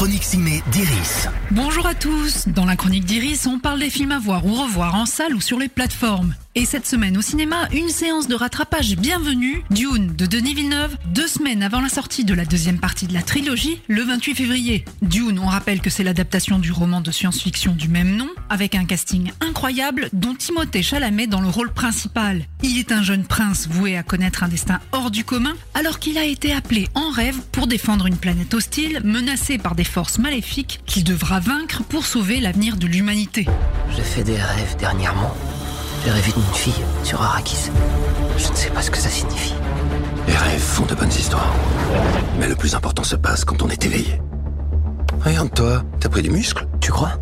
[0.00, 1.28] chronique ciné d'Iris.
[1.50, 2.48] Bonjour à tous.
[2.48, 5.42] Dans la chronique d'Iris, on parle des films à voir ou revoir en salle ou
[5.42, 6.34] sur les plateformes.
[6.56, 11.28] Et cette semaine au cinéma, une séance de rattrapage bienvenue, Dune de Denis Villeneuve, deux
[11.28, 14.84] semaines avant la sortie de la deuxième partie de la trilogie, le 28 février.
[15.00, 18.84] Dune, on rappelle que c'est l'adaptation du roman de science-fiction du même nom, avec un
[18.84, 22.44] casting incroyable dont Timothée Chalamet dans le rôle principal.
[22.64, 26.18] Il est un jeune prince voué à connaître un destin hors du commun, alors qu'il
[26.18, 30.80] a été appelé en rêve pour défendre une planète hostile menacée par des forces maléfiques
[30.84, 33.46] qu'il devra vaincre pour sauver l'avenir de l'humanité.
[33.94, 35.32] J'ai fait des rêves dernièrement.
[36.04, 37.70] J'ai rêvé d'une fille sur Arrakis.
[38.38, 39.54] Je ne sais pas ce que ça signifie.
[40.26, 41.52] Les rêves font de bonnes histoires.
[42.38, 44.20] Mais le plus important se passe quand on est éveillé.
[45.24, 47.12] Regarde-toi, t'as pris du muscle Tu crois?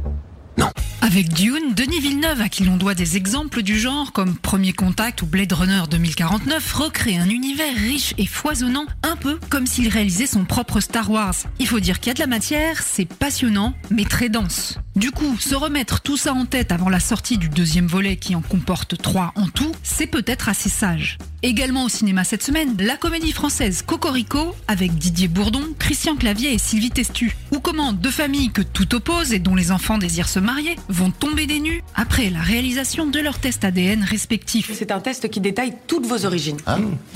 [1.00, 5.22] Avec Dune, Denis Villeneuve, à qui l'on doit des exemples du genre comme Premier Contact
[5.22, 10.26] ou Blade Runner 2049, recrée un univers riche et foisonnant, un peu comme s'il réalisait
[10.26, 11.36] son propre Star Wars.
[11.60, 14.78] Il faut dire qu'il y a de la matière, c'est passionnant, mais très dense.
[14.96, 18.34] Du coup, se remettre tout ça en tête avant la sortie du deuxième volet qui
[18.34, 21.18] en comporte trois en tout, c'est peut-être assez sage.
[21.44, 26.58] Également au cinéma cette semaine, la comédie française Cocorico avec Didier Bourdon, Christian Clavier et
[26.58, 27.36] Sylvie Testu.
[27.58, 31.10] Ou comment deux familles que tout oppose et dont les enfants désirent se marier vont
[31.10, 34.70] tomber des nues après la réalisation de leurs tests ADN respectifs.
[34.72, 36.58] C'est un test qui détaille toutes vos origines.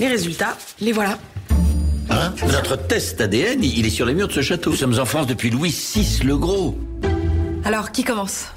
[0.01, 1.17] Les résultats, les voilà.
[2.09, 4.71] Hein Notre test ADN, il est sur les murs de ce château.
[4.71, 6.77] Nous sommes en France depuis Louis VI le Gros.
[7.63, 8.47] Alors, qui commence?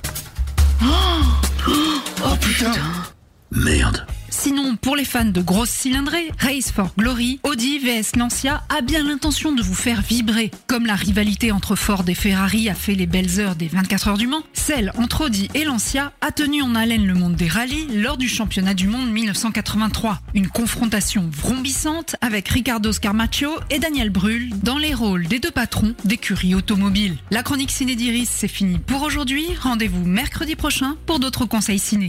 [3.53, 4.05] Merde.
[4.47, 9.03] Sinon, pour les fans de grosses cylindrées, Race for Glory, Audi vs Lancia a bien
[9.03, 10.53] l'intention de vous faire vibrer.
[10.69, 14.19] Comme la rivalité entre Ford et Ferrari a fait les belles heures des 24 heures
[14.19, 17.89] du Mans, celle entre Audi et Lancia a tenu en haleine le monde des rallyes
[17.93, 20.21] lors du championnat du monde 1983.
[20.35, 25.97] Une confrontation vrombissante avec Ricardo Scarmaccio et Daniel Brühl dans les rôles des deux patrons
[26.05, 27.17] d'écurie automobile.
[27.33, 29.45] La chronique ciné d'Iris, c'est fini pour aujourd'hui.
[29.61, 32.05] Rendez-vous mercredi prochain pour d'autres conseils ciné.